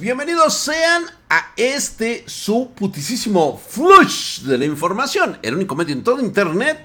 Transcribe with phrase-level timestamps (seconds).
[0.00, 6.20] Bienvenidos, sean a este su putisísimo flush de la información, el único medio en todo
[6.20, 6.84] internet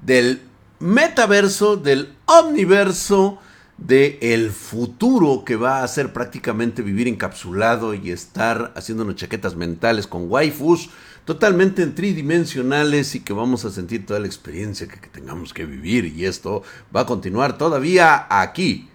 [0.00, 0.42] del
[0.78, 3.40] metaverso, del omniverso,
[3.76, 10.06] del el futuro que va a ser prácticamente vivir encapsulado y estar haciéndonos chaquetas mentales
[10.06, 10.90] con waifus
[11.24, 16.04] totalmente en tridimensionales y que vamos a sentir toda la experiencia que tengamos que vivir
[16.04, 16.62] y esto
[16.94, 18.88] va a continuar todavía aquí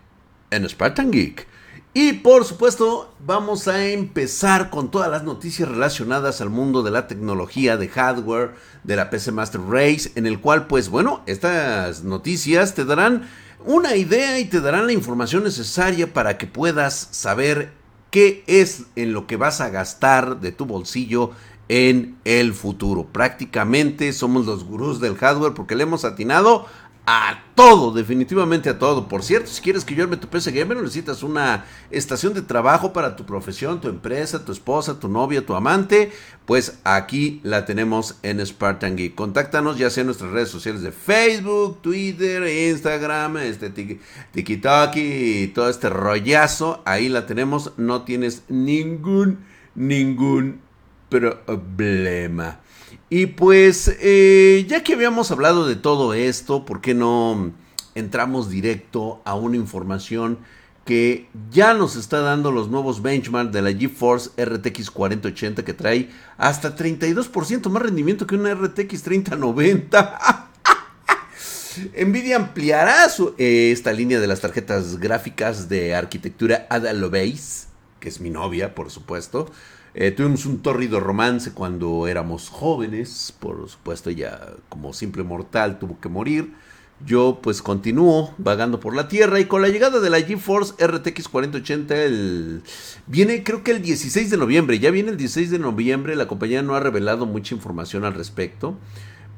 [0.52, 1.51] en Spartan Geek.
[1.94, 7.06] Y por supuesto, vamos a empezar con todas las noticias relacionadas al mundo de la
[7.08, 8.52] tecnología, de hardware,
[8.86, 13.28] de la PC Master Race, en el cual, pues bueno, estas noticias te darán
[13.66, 17.74] una idea y te darán la información necesaria para que puedas saber
[18.10, 21.32] qué es en lo que vas a gastar de tu bolsillo
[21.68, 23.08] en el futuro.
[23.12, 26.68] Prácticamente somos los gurús del hardware porque le hemos atinado
[27.06, 29.08] a todo, definitivamente a todo.
[29.08, 32.94] Por cierto, si quieres que yo arme tu PC Gamer, necesitas una estación de trabajo
[32.94, 36.12] para tu profesión, tu empresa, tu esposa, tu novia, tu amante,
[36.46, 39.16] pues aquí la tenemos en Spartan Geek.
[39.16, 45.70] Contáctanos ya sea en nuestras redes sociales de Facebook, Twitter, Instagram, este TikTok y todo
[45.70, 46.82] este rollazo.
[46.86, 49.40] Ahí la tenemos, no tienes ningún,
[49.76, 50.62] ningún
[51.10, 52.60] problema.
[53.14, 57.52] Y pues, eh, ya que habíamos hablado de todo esto, ¿por qué no
[57.94, 60.40] entramos directo a una información
[60.86, 66.10] que ya nos está dando los nuevos benchmarks de la GeForce RTX 4080 que trae
[66.38, 70.50] hasta 32% más rendimiento que una RTX 3090?
[72.08, 77.68] Nvidia ampliará eh, esta línea de las tarjetas gráficas de arquitectura Ada Lovelace,
[78.00, 79.52] que es mi novia, por supuesto,
[79.94, 86.00] eh, tuvimos un torrido romance cuando éramos jóvenes, por supuesto ya como simple mortal tuvo
[86.00, 86.54] que morir.
[87.06, 91.30] Yo pues continúo vagando por la tierra y con la llegada de la GeForce RTX
[91.30, 92.62] 4080 el...
[93.08, 96.62] viene creo que el 16 de noviembre, ya viene el 16 de noviembre, la compañía
[96.62, 98.78] no ha revelado mucha información al respecto.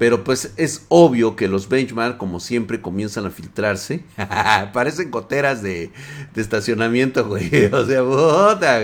[0.03, 4.03] Pero pues es obvio que los benchmark, como siempre, comienzan a filtrarse.
[4.73, 5.91] Parecen goteras de,
[6.35, 7.49] estacionamiento, güey.
[7.71, 8.81] O sea, puta,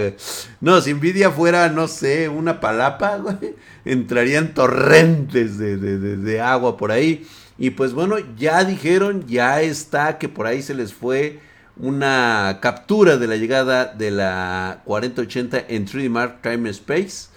[0.62, 3.54] No, si Nvidia fuera, no sé, una palapa, güey,
[3.84, 7.28] entrarían torrentes de, de agua por ahí.
[7.58, 11.42] Y pues bueno, ya dijeron, ya está, que por ahí se les fue
[11.76, 17.28] una captura de la llegada de la 4080 en 3D Mark Time Space.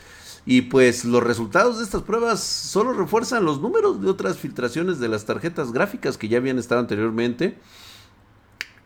[0.44, 5.08] Y pues los resultados de estas pruebas solo refuerzan los números de otras filtraciones de
[5.08, 7.56] las tarjetas gráficas que ya habían estado anteriormente.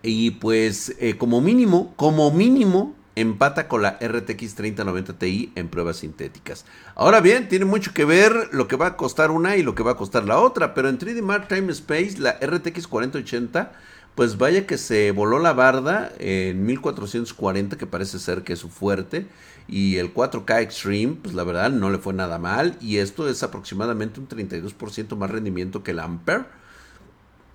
[0.02, 5.96] Y pues eh, como mínimo, como mínimo, empata con la RTX 3090 Ti en pruebas
[5.96, 6.66] sintéticas.
[6.94, 9.82] Ahora bien, tiene mucho que ver lo que va a costar una y lo que
[9.82, 13.72] va a costar la otra, pero en 3D Mark Time Space la RTX 4080
[14.14, 18.70] pues vaya que se voló la barda en 1440 que parece ser que es su
[18.70, 19.26] fuerte
[19.68, 22.76] y el 4K Extreme, pues la verdad no le fue nada mal.
[22.80, 26.44] Y esto es aproximadamente un 32% más rendimiento que el Ampere.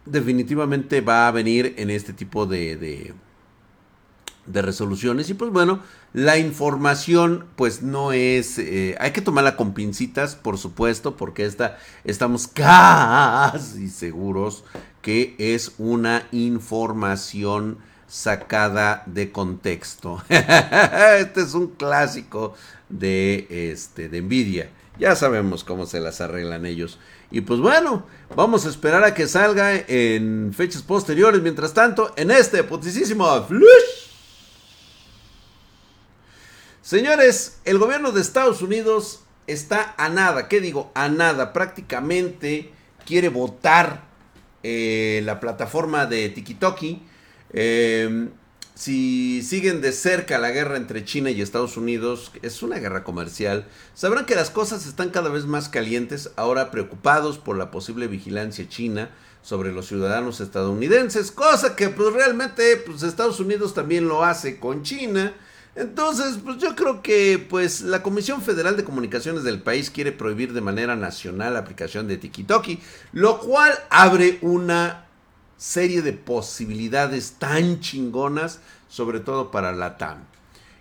[0.06, 5.30] Definitivamente va a venir en este tipo de, de, resoluciones.
[5.30, 5.80] Y pues bueno,
[6.12, 8.58] la información pues no es...
[8.60, 14.66] Eh, hay que tomarla con pincitas, por supuesto, porque esta estamos casi seguros
[15.02, 17.78] que es una información
[18.12, 20.22] sacada de contexto.
[20.30, 22.56] este es un clásico
[22.90, 24.70] de, este, de Nvidia.
[25.00, 27.00] Ya sabemos cómo se las arreglan ellos.
[27.32, 28.06] Y pues bueno,
[28.36, 31.42] vamos a esperar a que salga en fechas posteriores.
[31.42, 34.10] Mientras tanto, en este putisísimo flush.
[36.82, 40.50] Señores, el gobierno de Estados Unidos está a nada.
[40.50, 40.92] ¿Qué digo?
[40.96, 41.54] A nada.
[41.54, 42.74] Prácticamente
[43.06, 44.04] quiere votar
[44.64, 46.82] eh, la plataforma de TikTok
[47.54, 48.30] Em,
[48.76, 53.68] si siguen de cerca la guerra entre China y Estados Unidos, es una guerra comercial,
[53.94, 58.68] sabrán que las cosas están cada vez más calientes, ahora preocupados por la posible vigilancia
[58.68, 59.10] china
[59.42, 64.84] sobre los ciudadanos estadounidenses, cosa que pues realmente pues Estados Unidos también lo hace con
[64.84, 65.34] China.
[65.74, 70.52] Entonces, pues yo creo que pues la Comisión Federal de Comunicaciones del país quiere prohibir
[70.54, 72.68] de manera nacional la aplicación de TikTok,
[73.14, 75.06] lo cual abre una
[75.62, 78.60] serie de posibilidades tan chingonas,
[78.90, 80.26] sobre todo para la TAM.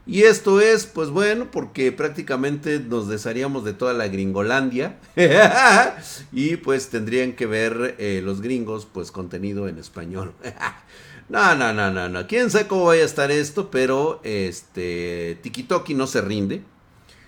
[0.07, 4.99] Y esto es, pues bueno, porque prácticamente nos desharíamos de toda la gringolandia.
[6.33, 10.33] y pues tendrían que ver eh, los gringos, pues contenido en español.
[11.29, 12.27] no, no, no, no, no.
[12.27, 16.63] Quién sabe cómo vaya a estar esto, pero este Tikitoki no se rinde.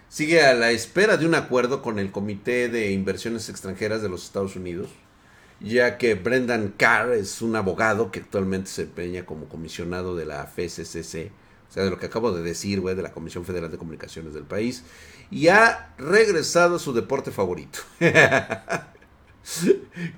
[0.08, 4.25] Sigue a la espera de un acuerdo con el Comité de Inversiones Extranjeras de los
[4.25, 4.88] Estados Unidos
[5.62, 10.47] ya que Brendan Carr es un abogado que actualmente se empeña como comisionado de la
[10.47, 11.31] FSCC,
[11.69, 14.35] o sea, de lo que acabo de decir, güey, de la Comisión Federal de Comunicaciones
[14.35, 14.85] del país,
[15.31, 17.79] y ha regresado a su deporte favorito.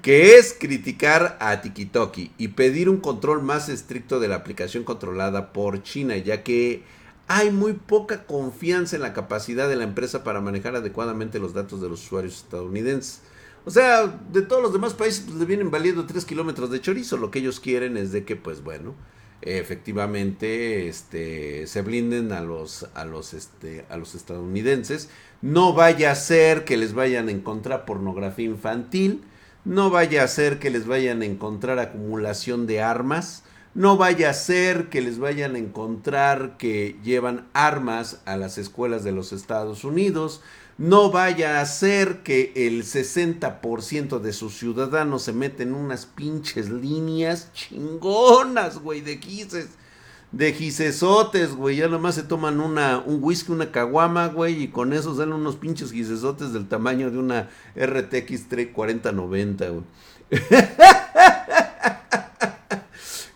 [0.02, 5.52] que es criticar a TikTok y pedir un control más estricto de la aplicación controlada
[5.52, 6.82] por China, ya que
[7.26, 11.81] hay muy poca confianza en la capacidad de la empresa para manejar adecuadamente los datos
[11.81, 13.23] de los usuarios estadounidenses.
[13.66, 17.16] O sea, de todos los demás países pues, le vienen valiendo 3 kilómetros de chorizo.
[17.16, 18.94] Lo que ellos quieren es de que, pues bueno,
[19.40, 25.08] efectivamente este, se blinden a los, a, los, este, a los estadounidenses.
[25.40, 29.22] No vaya a ser que les vayan a encontrar pornografía infantil.
[29.64, 33.44] No vaya a ser que les vayan a encontrar acumulación de armas.
[33.75, 39.05] No vaya a ser que les vayan a encontrar que llevan armas a las escuelas
[39.05, 40.43] de los Estados Unidos
[40.76, 46.69] no vaya a ser que el 60% de sus ciudadanos se meten en unas pinches
[46.69, 49.69] líneas chingonas, güey, de gises.
[50.32, 51.76] De gisesotes, güey.
[51.76, 54.65] Ya nomás se toman una, un whisky, una caguama, güey.
[54.65, 59.85] Y con eso salen unos pinches gisesotes del tamaño de una RTX 4090, güey.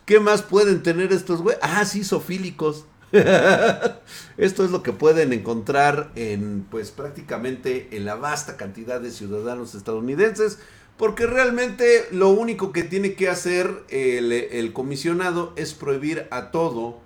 [0.05, 1.56] ¿Qué más pueden tener estos, güey?
[1.62, 2.87] Ah, sí, sofílicos.
[4.37, 9.75] Esto es lo que pueden encontrar en, pues prácticamente en la vasta cantidad de ciudadanos
[9.75, 10.58] estadounidenses,
[10.96, 17.00] porque realmente lo único que tiene que hacer el, comisionado es prohibir a todo,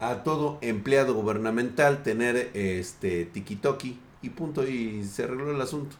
[0.00, 3.60] a todo empleado gubernamental tener este tiki
[4.22, 5.96] y punto, y se arregló el asunto.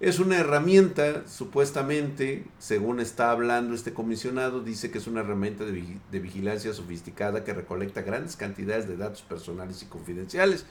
[0.00, 6.18] Es una herramienta, supuestamente, según está hablando este comisionado, dice que es una herramienta de,
[6.18, 10.66] vigilancia sofisticada que recolecta grandes cantidades de datos personales y confidenciales,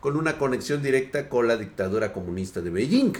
[0.00, 3.14] con una conexión directa con la dictadura comunista de Beijing.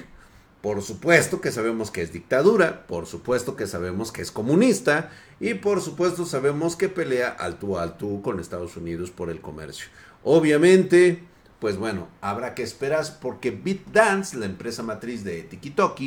[0.60, 5.10] Por supuesto que sabemos que es dictadura, por supuesto que sabemos que es comunista
[5.40, 9.40] y por supuesto sabemos que pelea al tú al tú con Estados Unidos por el
[9.40, 9.86] comercio.
[10.22, 11.22] Obviamente,
[11.60, 15.98] pues bueno, habrá que esperar porque BitDance, la empresa matriz de TikTok,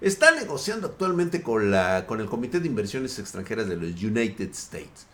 [0.00, 5.06] está negociando actualmente con, la, con el Comité de Inversiones Extranjeras de los United States.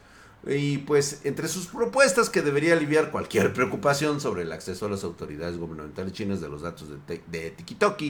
[0.46, 5.02] Y pues entre sus propuestas que debería aliviar cualquier preocupación sobre el acceso a las
[5.02, 8.02] autoridades gubernamentales chinas de los datos de, de TikTok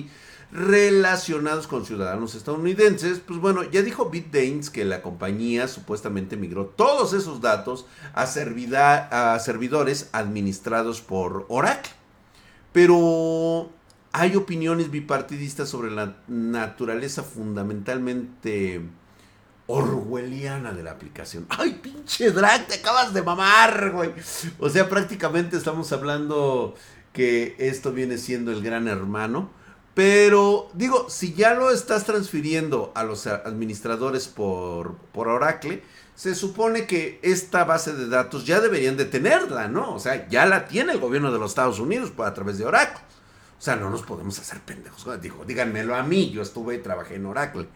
[0.53, 7.13] relacionados con ciudadanos estadounidenses, pues bueno, ya dijo BitDance que la compañía supuestamente migró todos
[7.13, 11.93] esos datos a, a servidores administrados por Oracle.
[12.73, 13.71] Pero
[14.13, 18.81] hay opiniones bipartidistas sobre la naturaleza fundamentalmente
[19.67, 21.47] orwelliana de la aplicación.
[21.49, 22.67] ¡Ay, pinche drag!
[22.67, 24.13] Te acabas de mamar, güey.
[24.59, 26.75] O sea, prácticamente estamos hablando
[27.13, 29.51] que esto viene siendo el gran hermano
[29.95, 35.83] pero digo, si ya lo estás transfiriendo a los administradores por, por Oracle,
[36.17, 39.95] se supone que esta base de datos ya deberían de tenerla, ¿no?
[39.95, 43.03] O sea, ya la tiene el gobierno de los Estados Unidos a través de Oracle.
[43.57, 45.07] O sea, no nos podemos hacer pendejos.
[45.23, 47.69] Digo, díganmelo a mí, yo estuve y trabajé en Oracle.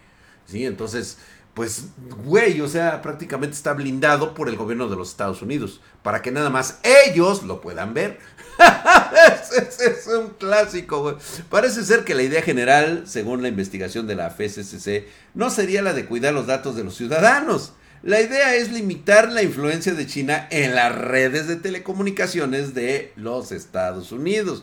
[0.44, 1.18] Sí, entonces,
[1.58, 1.86] pues,
[2.24, 6.30] güey, o sea, prácticamente está blindado por el gobierno de los Estados Unidos, para que
[6.30, 8.20] nada más ellos lo puedan ver.
[9.80, 11.16] es, un clásico, güey.
[11.50, 15.94] Parece ser que la idea general, según la investigación de la FSCC, no sería la
[15.94, 17.72] de cuidar los datos de los ciudadanos.
[18.04, 23.50] La idea es limitar la influencia de China en las redes de telecomunicaciones de los
[23.50, 24.62] Estados Unidos.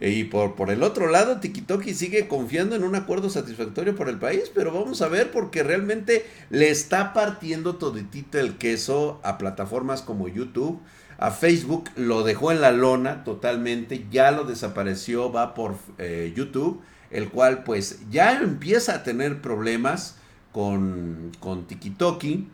[0.00, 4.18] Y por, por el otro lado, Tikitoki sigue confiando en un acuerdo satisfactorio por el
[4.18, 10.00] país, pero vamos a ver porque realmente le está partiendo toditito el queso a plataformas
[10.00, 10.80] como YouTube,
[11.18, 16.80] a Facebook, lo dejó en la lona totalmente, ya lo desapareció, va por eh, YouTube,
[17.10, 20.16] el cual pues ya empieza a tener problemas
[20.50, 22.48] con, con Tikitoki.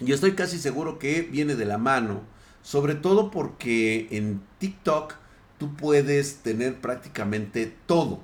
[0.00, 2.22] Y estoy casi seguro que viene de la mano,
[2.62, 5.16] sobre todo porque en TikTok
[5.62, 8.18] tú puedes tener prácticamente todo.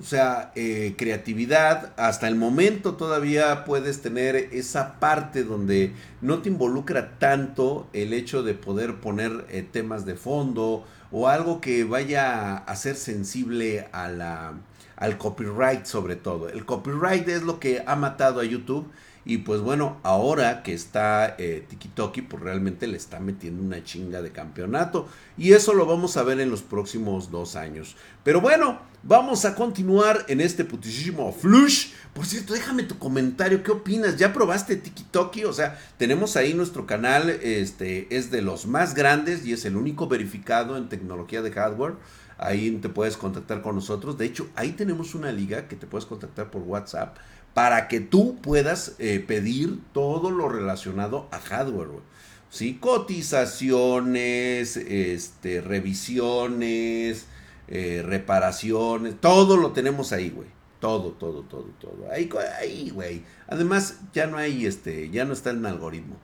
[0.00, 6.48] O sea, eh, creatividad, hasta el momento todavía puedes tener esa parte donde no te
[6.48, 12.56] involucra tanto el hecho de poder poner eh, temas de fondo o algo que vaya
[12.56, 14.54] a ser sensible a la,
[15.00, 16.48] al copyright sobre todo.
[16.48, 18.86] El copyright es lo que ha matado a YouTube
[19.24, 24.22] y pues bueno, ahora que está eh, Tikitoki, pues realmente le está metiendo una chinga
[24.22, 25.08] de campeonato.
[25.36, 27.96] Y eso lo vamos a ver en los próximos dos años.
[28.24, 31.92] Pero bueno, vamos a continuar en este putísimo flush.
[32.14, 34.16] Por cierto, déjame tu comentario, ¿qué opinas?
[34.16, 35.44] ¿Ya probaste Tikitoki?
[35.44, 39.76] O sea, tenemos ahí nuestro canal, este es de los más grandes y es el
[39.76, 41.94] único verificado en tecnología de hardware.
[42.42, 44.16] Ahí te puedes contactar con nosotros.
[44.16, 47.18] De hecho, ahí tenemos una liga que te puedes contactar por WhatsApp
[47.52, 52.00] para que tú puedas eh, pedir todo lo relacionado a hardware.
[52.48, 52.78] ¿sí?
[52.80, 57.26] Cotizaciones, este, revisiones,
[57.68, 60.48] eh, reparaciones, todo lo tenemos ahí, güey.
[60.80, 62.08] Todo, todo, todo, todo.
[62.10, 63.22] Ahí, güey.
[63.48, 66.16] Además, ya no hay, este, ya no está en algoritmo.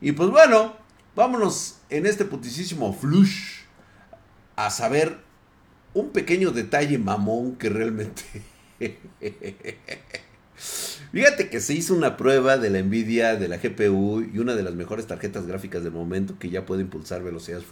[0.00, 0.74] Y pues bueno,
[1.14, 3.60] vámonos en este putisísimo flush
[4.56, 5.29] a saber
[5.94, 8.22] un pequeño detalle mamón que realmente...
[11.12, 14.62] Fíjate que se hizo una prueba de la Nvidia, de la GPU y una de
[14.62, 17.64] las mejores tarjetas gráficas del momento que ya puede impulsar velocidades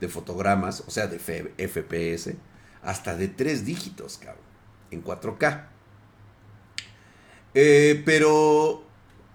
[0.00, 2.34] de fotogramas, o sea, de FPS,
[2.82, 4.44] hasta de tres dígitos, cabrón,
[4.90, 5.68] en 4K.
[7.54, 8.83] Eh, pero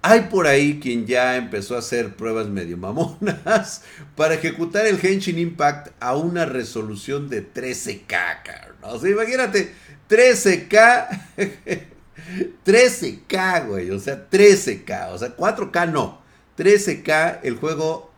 [0.02, 3.84] hay por ahí quien ya empezó a hacer pruebas medio mamonas
[4.16, 8.08] para ejecutar el Genshin Impact a una resolución de 13K,
[8.44, 8.78] cabrón.
[8.82, 9.74] O sea, imagínate,
[10.10, 11.78] 13K
[12.66, 13.92] 13K, güey.
[13.92, 15.10] O sea, 13K.
[15.12, 16.22] O sea, 4K no.
[16.58, 18.12] 13K el juego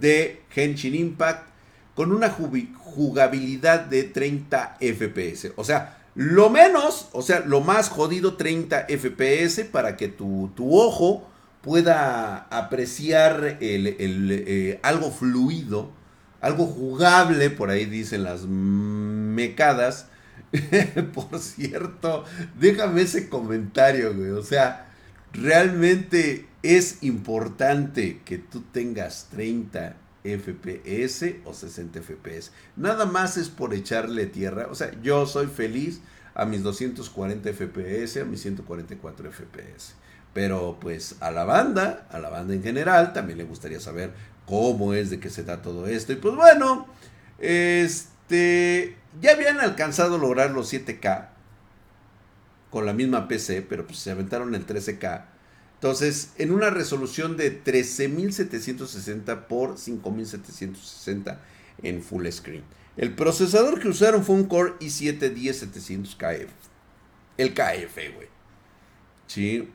[0.00, 1.48] de Henshin Impact
[1.94, 5.52] con una jugabilidad de 30 FPS.
[5.56, 11.28] O sea, lo menos, o sea, lo más jodido 30 FPS para que tu, ojo
[11.60, 15.90] pueda apreciar el, eh, algo fluido,
[16.40, 20.06] algo jugable, por ahí dicen las mecadas,
[21.14, 22.24] Por cierto,
[22.58, 24.30] déjame ese comentario, güey.
[24.30, 24.86] O sea,
[25.32, 32.50] realmente es importante que tú tengas 30 FPS o 60 FPS.
[32.76, 34.68] Nada más es por echarle tierra.
[34.70, 36.00] O sea, yo soy feliz
[36.34, 39.94] a mis 240 FPS, a mis 144 FPS.
[40.32, 44.12] Pero pues a la banda, a la banda en general, también le gustaría saber
[44.46, 46.12] cómo es de que se da todo esto.
[46.12, 46.88] Y pues bueno,
[47.38, 51.28] este ya habían alcanzado lograr los 7K
[52.70, 55.26] con la misma PC, pero pues se aventaron el 13K.
[55.84, 61.42] Entonces, en una resolución de 13760 por 5760
[61.82, 62.62] en full screen.
[62.96, 66.48] El procesador que usaron fue un Core i7 10700KF.
[67.36, 68.28] El KF, güey.
[69.26, 69.68] Sí.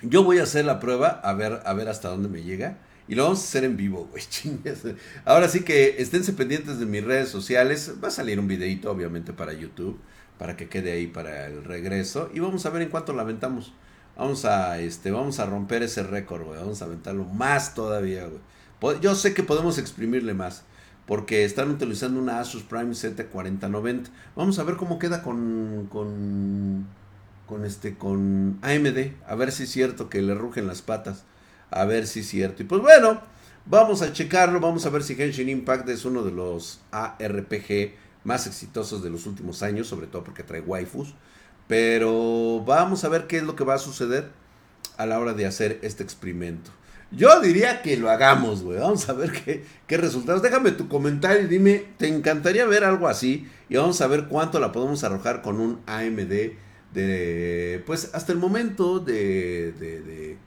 [0.00, 2.78] Yo voy a hacer la prueba a ver, a ver hasta dónde me llega.
[3.08, 4.22] Y lo vamos a hacer en vivo, güey.
[5.24, 7.94] Ahora sí que esténse pendientes de mis redes sociales.
[8.00, 9.98] Va a salir un videito, obviamente, para YouTube.
[10.38, 12.30] Para que quede ahí para el regreso.
[12.32, 13.72] Y vamos a ver en cuánto la aventamos.
[14.16, 16.58] Vamos a, este, vamos a romper ese récord, güey.
[16.58, 19.00] Vamos a aventarlo más todavía, güey.
[19.00, 20.64] Yo sé que podemos exprimirle más.
[21.06, 24.06] Porque están utilizando una Asus Prime Z4090.
[24.36, 25.88] Vamos a ver cómo queda con.
[25.90, 27.64] con.
[27.64, 27.96] este.
[27.96, 29.12] con AMD.
[29.26, 31.24] A ver si es cierto que le rugen las patas
[31.74, 32.62] a ver si es cierto.
[32.62, 33.20] Y pues bueno,
[33.66, 38.46] vamos a checarlo, vamos a ver si Genshin Impact es uno de los ARPG más
[38.46, 41.14] exitosos de los últimos años, sobre todo porque trae waifus.
[41.66, 44.30] Pero vamos a ver qué es lo que va a suceder
[44.96, 46.70] a la hora de hacer este experimento.
[47.10, 48.78] Yo diría que lo hagamos, güey.
[48.78, 50.42] Vamos a ver qué, qué, resultados.
[50.42, 53.48] Déjame tu comentario y dime, ¿te encantaría ver algo así?
[53.68, 56.52] Y vamos a ver cuánto la podemos arrojar con un AMD
[56.92, 60.38] de, pues hasta el momento de, de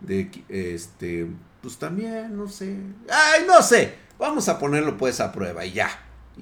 [0.00, 1.26] de este,
[1.60, 2.76] pues también, no sé.
[3.10, 3.94] Ay, no sé.
[4.18, 5.90] Vamos a ponerlo pues a prueba y ya,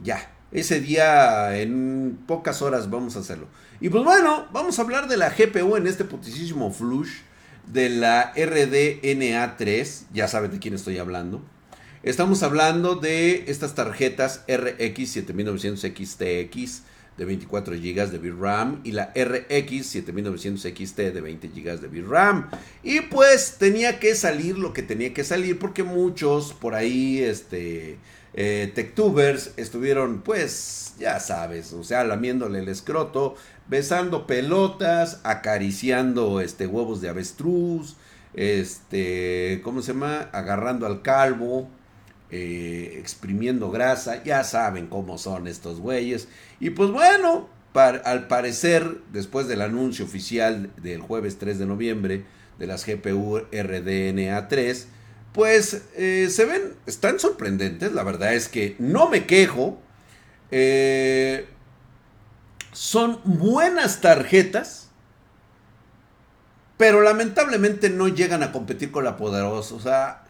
[0.03, 0.31] ya.
[0.53, 3.49] Ese día en pocas horas vamos a hacerlo.
[3.81, 7.11] Y pues bueno, vamos a hablar de la GPU en este putisísimo flush
[7.67, 10.05] de la RDNA3.
[10.13, 11.43] Ya saben de quién estoy hablando.
[12.03, 16.83] Estamos hablando de estas tarjetas RX 7900 XTX
[17.17, 22.51] de 24 GB de VRAM y la RX 7900 XT de 20 GB de VRAM.
[22.83, 27.99] Y pues tenía que salir lo que tenía que salir porque muchos por ahí, este,
[28.35, 33.35] eh, Techtubers estuvieron pues, ya sabes, o sea, lamiéndole el escroto,
[33.69, 37.97] besando pelotas, acariciando este, huevos de avestruz,
[38.35, 40.29] este, ¿cómo se llama?
[40.33, 41.71] Agarrando al calvo.
[42.31, 46.29] Eh, exprimiendo grasa, ya saben cómo son estos güeyes.
[46.59, 52.25] Y pues bueno, al parecer, después del anuncio oficial del jueves 3 de noviembre
[52.59, 54.87] de las GPU RDNA3,
[55.33, 59.79] pues eh, se ven, están sorprendentes, la verdad es que no me quejo.
[60.51, 61.47] Eh,
[62.73, 64.89] son buenas tarjetas,
[66.77, 70.25] pero lamentablemente no llegan a competir con la poderosa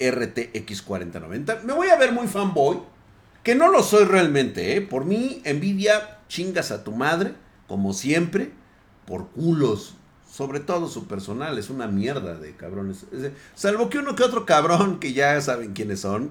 [0.00, 1.60] RTX 4090.
[1.64, 2.80] Me voy a ver muy fanboy,
[3.42, 4.80] que no lo soy realmente, ¿eh?
[4.80, 7.34] Por mí, Nvidia, chingas a tu madre,
[7.68, 8.50] como siempre,
[9.06, 9.96] por culos.
[10.30, 13.04] Sobre todo su personal, es una mierda de cabrones.
[13.54, 16.30] Salvo que uno que otro cabrón, que ya saben quiénes son,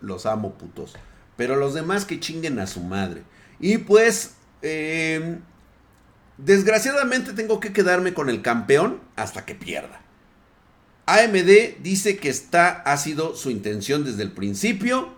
[0.00, 0.94] los amo putos.
[1.36, 3.22] Pero los demás que chinguen a su madre.
[3.60, 5.40] Y pues, em,
[6.38, 10.00] desgraciadamente tengo que quedarme con el campeón hasta que pierda.
[11.06, 15.14] AMD dice que esta ha sido su intención desde el principio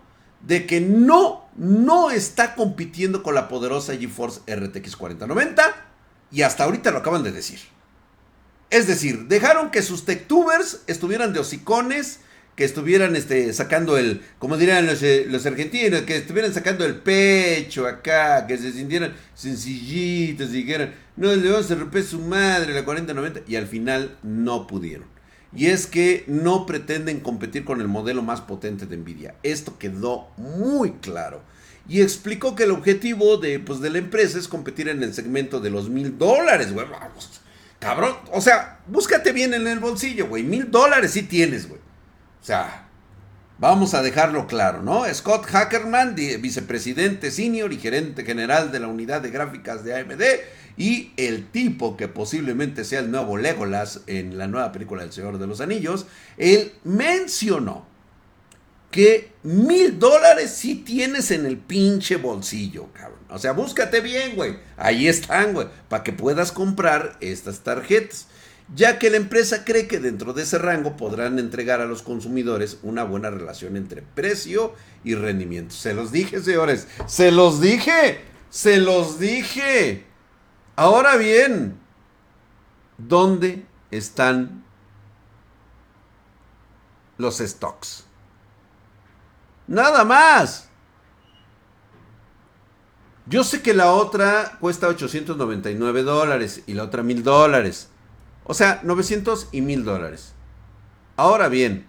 [0.47, 5.63] de que no, no está compitiendo con la poderosa GeForce RTX 4090
[6.31, 7.59] y hasta ahorita lo acaban de decir.
[8.69, 12.21] Es decir, dejaron que sus techtubers estuvieran de hocicones,
[12.55, 16.97] que estuvieran este, sacando el, como dirían los, eh, los, argentinos, que estuvieran sacando el
[16.97, 22.85] pecho acá, que se sintieran sencillitos, dijeran, no, le vamos a romper su madre la
[22.85, 25.18] 4090, y al final no pudieron
[25.55, 29.35] y es que no pretenden competir con el modelo más potente de Nvidia.
[29.43, 31.43] Esto quedó muy claro.
[31.89, 35.59] Y explicó que el objetivo de, pues, de la empresa es competir en el segmento
[35.59, 36.87] de los mil dólares, güey.
[37.79, 40.43] Cabrón, o sea, búscate bien en el bolsillo, güey.
[40.43, 41.81] Mil dólares sí tienes, güey.
[42.43, 42.89] O sea,
[43.61, 45.03] Vamos a dejarlo claro, ¿no?
[45.13, 50.23] Scott Hackerman, vicepresidente senior y gerente general de la unidad de gráficas de AMD,
[50.79, 55.39] y el tipo que posiblemente sea el nuevo Legolas en la nueva película del Señor
[55.39, 56.07] de los Anillos,
[56.39, 57.87] él mencionó
[58.91, 63.19] que mil dólares sí tienes en el pinche bolsillo, cabrón.
[63.29, 64.57] O sea, búscate bien, güey.
[64.79, 68.29] Ahí están, güey, para que puedas comprar estas tarjetas
[68.75, 72.79] ya que la empresa cree que dentro de ese rango podrán entregar a los consumidores
[72.83, 75.75] una buena relación entre precio y rendimiento.
[75.75, 78.21] Se los dije, señores, se los dije,
[78.51, 80.05] se los dije.
[80.79, 81.77] Ahora bien,
[82.99, 84.63] ¿dónde están
[87.17, 88.05] los stocks?
[89.67, 90.69] Nada más.
[93.27, 97.89] Yo sé que la otra cuesta 899 dólares y la otra 1000 dólares.
[98.45, 100.33] O sea, 900 y 1000 dólares.
[101.17, 101.89] Ahora bien,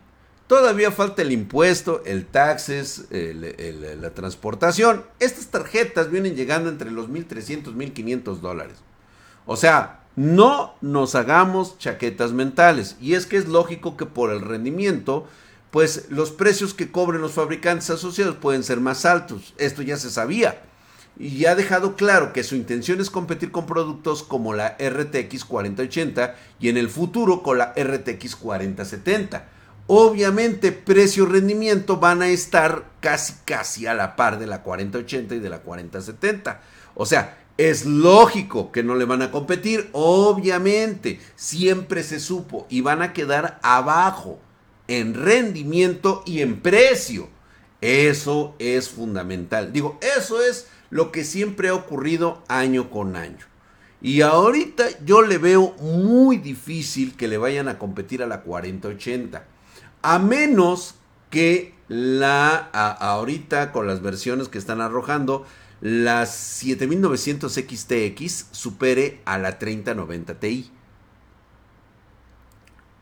[0.50, 5.06] todavía falta el impuesto, el taxes, la transportación.
[5.20, 8.78] Estas tarjetas vienen llegando entre los 1300 y 1500 dólares.
[9.46, 12.98] O sea, no nos hagamos chaquetas mentales.
[13.00, 15.28] Y es que es lógico que por el rendimiento,
[15.70, 19.54] pues los precios que cobren los fabricantes asociados pueden ser más altos.
[19.60, 20.64] Esto ya se sabía
[21.20, 26.36] y ha dejado claro que su intención es competir con productos como la RTX 4080
[26.60, 29.59] y en el futuro con la RTX 4070.
[29.92, 35.50] Obviamente precio-rendimiento van a estar casi casi a la par de la 4080 y de
[35.50, 36.62] la 4070.
[36.94, 42.82] O sea, es lógico que no le van a competir, obviamente, siempre se supo y
[42.82, 44.38] van a quedar abajo
[44.88, 47.28] en rendimiento y en precio.
[47.82, 49.74] Eso es fundamental.
[49.74, 53.48] Digo, eso es lo que siempre ha ocurrido año con año.
[54.04, 59.49] Y ahorita yo le veo muy difícil que le vayan a competir a la 4080.
[60.02, 60.96] A menos
[61.30, 65.46] que la ahorita con las versiones que están arrojando,
[65.82, 70.72] la 7900 XTX supere a la 3090 Ti.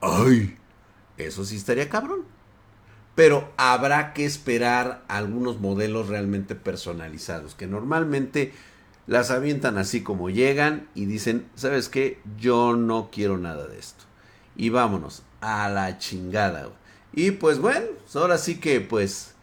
[0.01, 0.57] Ay,
[1.17, 2.37] eso sí estaría cabrón
[3.17, 8.53] pero habrá que esperar algunos modelos realmente personalizados, que normalmente
[9.07, 12.19] las avientan así como llegan y dicen, ¿sabes qué?
[12.37, 14.03] Yo no quiero nada de esto.
[14.55, 16.69] Y vámonos, a la chingada.
[17.13, 19.33] Y pues bueno, ahora sí que pues,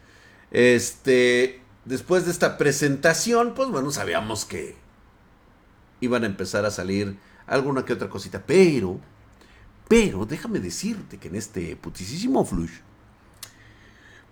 [0.50, 4.76] este, después de esta presentación, pues bueno, sabíamos que
[6.00, 9.00] iban a empezar a salir alguna que otra cosita, pero,
[9.88, 12.80] pero déjame decirte que en este putisísimo flush,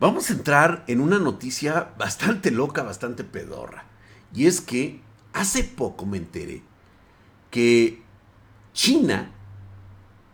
[0.02, 3.84] Vamos a entrar en una noticia bastante loca, bastante pedorra.
[4.34, 5.00] Y es que
[5.32, 6.60] hace poco me enteré
[7.52, 8.02] que
[8.72, 9.30] China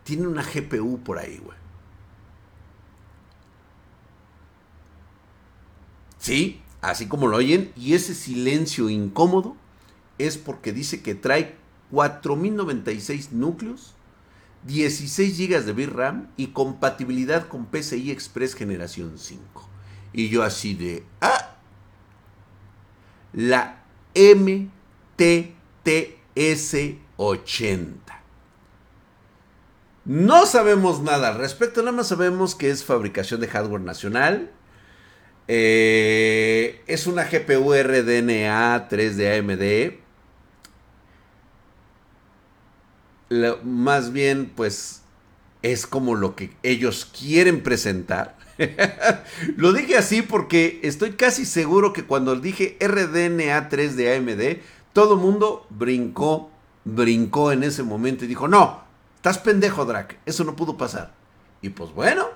[0.03, 1.55] tiene una GPU por ahí, güey.
[6.29, 7.71] Sí, así como lo oyen.
[7.75, 9.57] Y ese silencio incómodo
[10.19, 11.55] es porque dice que trae
[11.89, 13.95] 4096 núcleos
[14.67, 19.67] 16 GB de VRAM y compatibilidad con PCI Express generación 5.
[20.13, 21.55] Y yo así de, ah,
[23.33, 24.69] la MTTS80.
[30.05, 34.51] No sabemos nada al respecto, nada más sabemos que es fabricación de hardware nacional.
[35.51, 39.99] Eh, es una GPU RDNA 3 de AMD
[43.63, 45.01] más bien pues
[45.61, 48.37] es como lo que ellos quieren presentar.
[49.55, 54.61] lo dije así porque estoy casi seguro que cuando dije RDNA 3 de AMD,
[54.93, 56.49] todo mundo brincó,
[56.83, 58.81] brincó en ese momento y dijo, no,
[59.15, 61.13] estás pendejo, Drac, eso no pudo pasar.
[61.61, 62.27] Y pues bueno,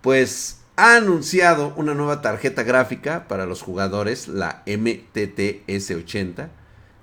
[0.00, 6.48] pues ha anunciado una nueva tarjeta gráfica para los jugadores, la MTT-S80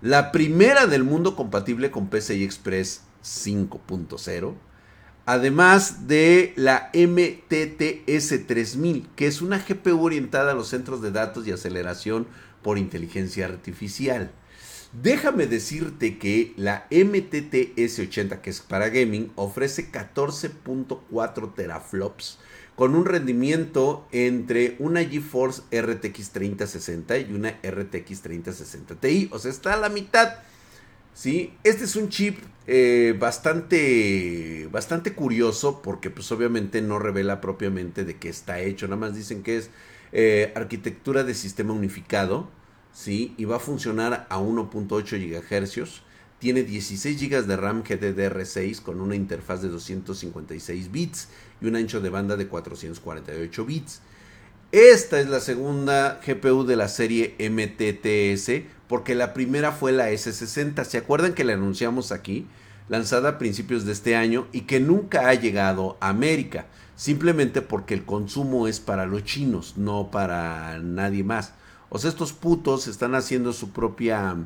[0.01, 4.53] la primera del mundo compatible con PCI Express 5.0.
[5.25, 11.47] Además de la MTTS 3000, que es una GPU orientada a los centros de datos
[11.47, 12.27] y aceleración
[12.61, 14.31] por inteligencia artificial.
[14.91, 22.39] Déjame decirte que la MTTS 80, que es para gaming, ofrece 14.4 teraflops
[22.79, 29.27] con un rendimiento entre una GeForce RTX 3060 y una RTX 3060 Ti.
[29.33, 30.35] O sea, está a la mitad.
[31.13, 31.51] ¿sí?
[31.65, 38.15] Este es un chip eh, bastante, bastante curioso porque pues obviamente no revela propiamente de
[38.15, 38.87] qué está hecho.
[38.87, 39.71] Nada más dicen que es
[40.13, 42.49] eh, arquitectura de sistema unificado.
[42.93, 43.33] ¿sí?
[43.35, 46.01] Y va a funcionar a 1.8 GHz.
[46.39, 51.28] Tiene 16 GB de RAM GDDR6 con una interfaz de 256 bits
[51.60, 54.02] y un ancho de banda de 448 bits.
[54.71, 60.86] Esta es la segunda GPU de la serie MTTS porque la primera fue la S60.
[60.86, 62.47] ¿Se acuerdan que la anunciamos aquí?
[62.88, 66.67] Lanzada a principios de este año y que nunca ha llegado a América.
[66.95, 71.54] Simplemente porque el consumo es para los chinos, no para nadie más.
[71.89, 74.38] O sea, estos putos están haciendo su propia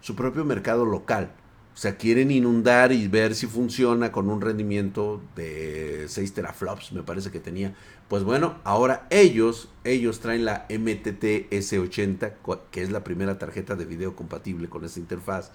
[0.00, 1.30] su propio mercado local.
[1.74, 7.02] O sea, quieren inundar y ver si funciona con un rendimiento de 6 teraflops, me
[7.02, 7.74] parece que tenía.
[8.08, 12.32] Pues bueno, ahora ellos, ellos traen la MTT S80,
[12.70, 15.52] que es la primera tarjeta de video compatible con esta interfaz.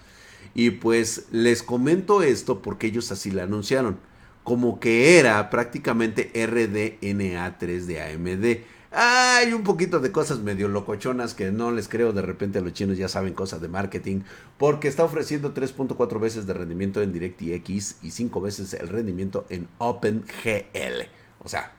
[0.54, 3.98] Y pues les comento esto porque ellos así la anunciaron,
[4.42, 8.75] como que era prácticamente RDNA3 de AMD.
[8.98, 12.14] Hay un poquito de cosas medio locochonas que no les creo.
[12.14, 14.20] De repente los chinos ya saben cosas de marketing.
[14.56, 19.68] Porque está ofreciendo 3.4 veces de rendimiento en DirectX y 5 veces el rendimiento en
[19.76, 21.10] OpenGL.
[21.40, 21.72] O sea,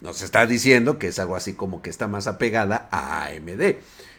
[0.00, 3.76] nos está diciendo que es algo así como que está más apegada a AMD.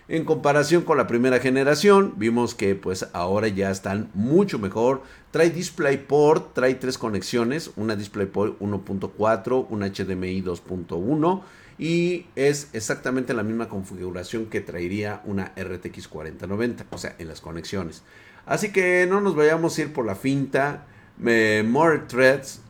[0.07, 5.01] En comparación con la primera generación, vimos que pues ahora ya están mucho mejor.
[5.31, 11.43] Trae DisplayPort, trae tres conexiones, una DisplayPort 1.4, una HDMI 2.1
[11.79, 17.41] y es exactamente la misma configuración que traería una RTX 4090, o sea, en las
[17.41, 18.03] conexiones.
[18.45, 20.85] Así que no nos vayamos a ir por la finta.
[21.19, 22.61] More Threads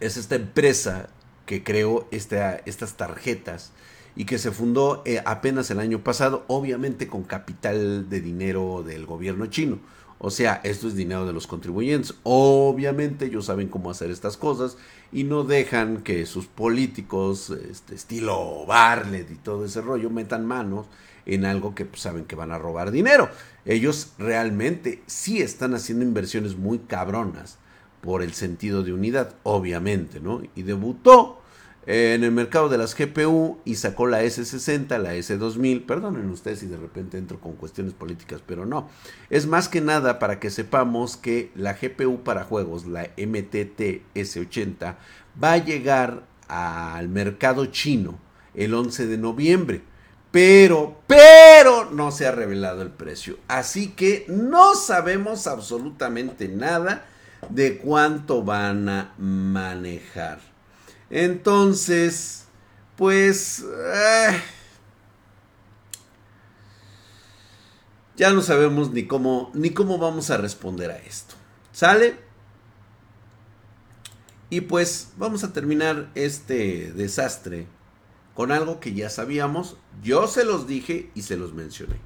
[0.00, 1.08] es esta empresa
[1.46, 3.72] que creó estas tarjetas
[4.14, 9.06] y que se fundó eh, apenas el año pasado, obviamente con capital de dinero del
[9.06, 9.78] gobierno chino.
[10.22, 12.14] O sea, esto es dinero de los contribuyentes.
[12.24, 14.76] Obviamente ellos saben cómo hacer estas cosas
[15.12, 20.84] y no dejan que sus políticos, este, estilo Barlet y todo ese rollo, metan manos
[21.24, 23.30] en algo que pues, saben que van a robar dinero.
[23.64, 27.56] Ellos realmente sí están haciendo inversiones muy cabronas
[28.02, 30.42] por el sentido de unidad, obviamente, ¿no?
[30.54, 31.39] Y debutó
[31.86, 35.86] en el mercado de las GPU y sacó la S60, la S2000.
[35.86, 38.88] Perdonen ustedes si de repente entro con cuestiones políticas, pero no.
[39.30, 44.96] Es más que nada para que sepamos que la GPU para juegos, la MTT S80,
[45.42, 48.18] va a llegar al mercado chino
[48.54, 49.82] el 11 de noviembre.
[50.30, 53.38] Pero, pero no se ha revelado el precio.
[53.48, 57.04] Así que no sabemos absolutamente nada
[57.48, 60.49] de cuánto van a manejar.
[61.10, 62.46] Entonces,
[62.96, 63.64] pues...
[63.64, 64.40] Eh,
[68.16, 71.34] ya no sabemos ni cómo, ni cómo vamos a responder a esto.
[71.72, 72.16] ¿Sale?
[74.50, 77.66] Y pues vamos a terminar este desastre
[78.34, 79.76] con algo que ya sabíamos.
[80.02, 81.96] Yo se los dije y se los mencioné.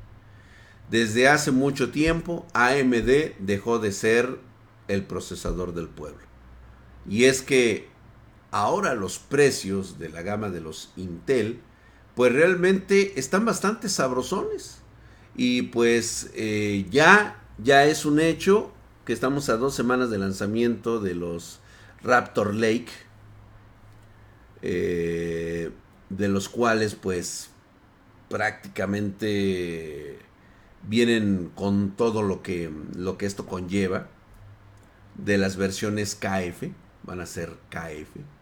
[0.90, 4.38] Desde hace mucho tiempo AMD dejó de ser
[4.86, 6.20] el procesador del pueblo.
[7.08, 7.88] Y es que
[8.54, 11.58] ahora los precios de la gama de los Intel,
[12.14, 14.78] pues realmente están bastante sabrosones.
[15.34, 18.72] Y pues eh, ya, ya es un hecho
[19.04, 21.58] que estamos a dos semanas de lanzamiento de los
[22.04, 22.92] Raptor Lake,
[24.62, 25.72] eh,
[26.08, 27.50] de los cuales pues
[28.28, 30.20] prácticamente
[30.84, 34.06] vienen con todo lo que, lo que esto conlleva
[35.16, 36.68] de las versiones KF,
[37.02, 38.33] van a ser KF.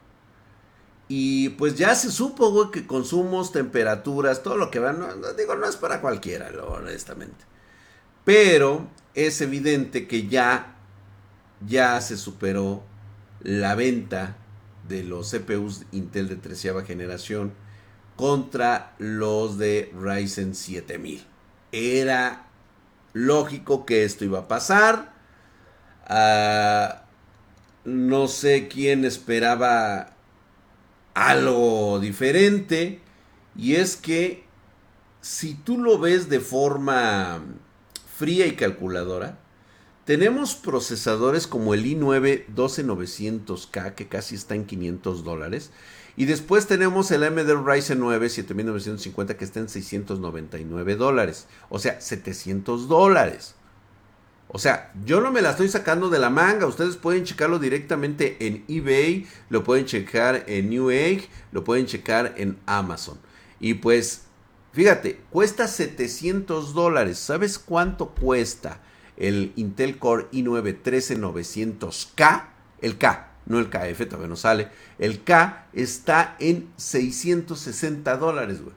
[1.14, 5.05] Y pues ya se supo, güey, que consumos, temperaturas, todo lo que van,
[5.37, 7.44] digo, no es para cualquiera, honestamente.
[8.25, 10.75] Pero es evidente que ya,
[11.68, 12.83] ya se superó
[13.42, 14.38] la venta
[14.88, 17.53] de los CPUs Intel de treceava generación
[18.16, 21.27] contra los de Ryzen 7000.
[21.72, 22.46] Era
[23.12, 25.12] lógico que esto iba a pasar.
[26.07, 27.03] Ah,
[27.85, 30.12] no sé quién esperaba
[31.14, 33.01] algo diferente
[33.57, 34.44] y es que
[35.20, 37.42] si tú lo ves de forma
[38.16, 39.38] fría y calculadora,
[40.05, 45.70] tenemos procesadores como el i9 12900K, que casi está en 500 dólares.
[46.16, 51.46] Y después tenemos el AMD Ryzen 9 7950 que está en 699 dólares.
[51.70, 53.55] O sea, 700 dólares.
[54.54, 56.66] O sea, yo no me la estoy sacando de la manga.
[56.66, 62.58] Ustedes pueden checarlo directamente en eBay, lo pueden checar en Newegg, lo pueden checar en
[62.66, 63.18] Amazon.
[63.60, 64.24] Y pues,
[64.72, 67.18] fíjate, cuesta 700 dólares.
[67.18, 68.80] ¿Sabes cuánto cuesta
[69.16, 72.44] el Intel Core i9 13900K?
[72.82, 74.68] El K, no el KF, todavía no sale.
[74.98, 78.74] El K está en 660 dólares, güey.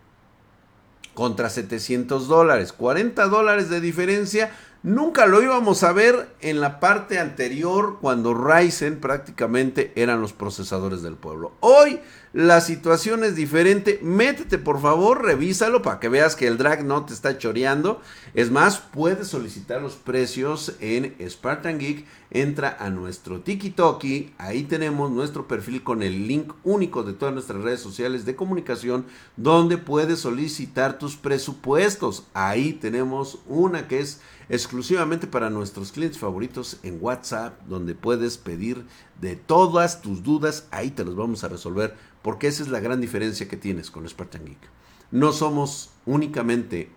[1.14, 2.72] Contra 700 dólares.
[2.72, 4.52] 40 dólares de diferencia
[4.86, 11.02] Nunca lo íbamos a ver en la parte anterior cuando Ryzen prácticamente eran los procesadores
[11.02, 11.54] del pueblo.
[11.60, 12.00] Hoy
[12.34, 14.00] la situación es diferente.
[14.04, 18.00] Métete por favor, revísalo para que veas que el drag no te está choreando.
[18.36, 22.06] Es más, puedes solicitar los precios en Spartan Geek.
[22.30, 24.04] Entra a nuestro TikTok.
[24.38, 29.08] Ahí tenemos nuestro perfil con el link único de todas nuestras redes sociales de comunicación
[29.36, 32.28] donde puedes solicitar tus presupuestos.
[32.36, 38.86] Ahí tenemos una que es exclusivamente para nuestros clientes favoritos en WhatsApp, donde puedes pedir
[39.20, 43.02] de todas tus dudas, ahí te los vamos a resolver, porque esa es la gran
[43.02, 44.70] diferencia que tienes con Spartan Geek.
[45.12, 46.92] No somos únicamente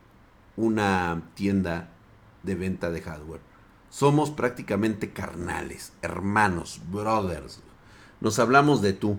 [0.56, 1.90] una tienda
[2.42, 3.40] de venta de hardware.
[3.90, 7.60] Somos prácticamente carnales, hermanos, brothers.
[8.20, 9.18] Nos hablamos de tú.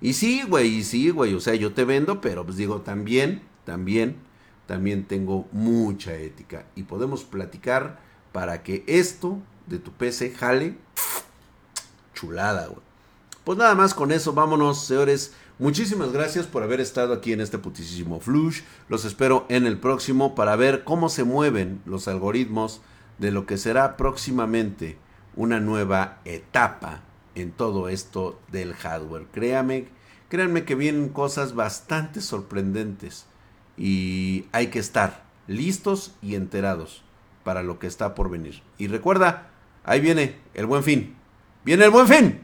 [0.00, 3.42] Y sí, güey, y sí, güey, o sea, yo te vendo, pero pues digo, también,
[3.64, 4.16] también
[4.66, 8.00] también tengo mucha ética y podemos platicar
[8.32, 10.76] para que esto de tu PC jale
[12.14, 12.68] chulada.
[13.44, 15.32] Pues nada más con eso, vámonos, señores.
[15.58, 18.62] Muchísimas gracias por haber estado aquí en este putísimo flush.
[18.88, 22.80] Los espero en el próximo para ver cómo se mueven los algoritmos
[23.18, 24.96] de lo que será próximamente
[25.36, 27.00] una nueva etapa
[27.34, 29.26] en todo esto del hardware.
[29.32, 29.88] Créame,
[30.28, 33.26] créanme que vienen cosas bastante sorprendentes
[33.76, 37.02] y hay que estar listos y enterados
[37.44, 38.62] para lo que está por venir.
[38.78, 39.48] Y recuerda,
[39.84, 41.16] ahí viene el buen fin.
[41.64, 42.40] Viene el buen fin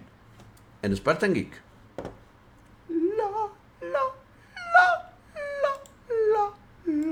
[0.82, 1.67] en Spartan Geek.